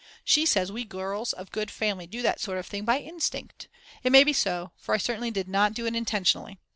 She 0.25 0.47
says 0.47 0.71
we 0.71 0.83
girls 0.83 1.31
of 1.31 1.51
good 1.51 1.69
family 1.69 2.07
do 2.07 2.23
that 2.23 2.39
sort 2.39 2.57
of 2.57 2.65
thing 2.65 2.85
by 2.85 2.97
instinct. 3.01 3.67
It 4.01 4.11
may 4.11 4.23
be 4.23 4.33
so, 4.33 4.71
for 4.75 4.95
I 4.95 4.97
certainly 4.97 5.29
did 5.29 5.47
not 5.47 5.75
do 5.75 5.85
it 5.85 5.95
intentionally. 5.95 6.57